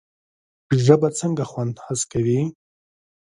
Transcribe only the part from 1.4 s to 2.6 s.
خوند حس کوي؟